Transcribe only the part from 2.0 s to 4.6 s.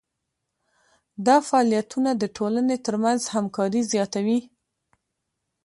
د ټولنې ترمنځ همکاري زیاتوي.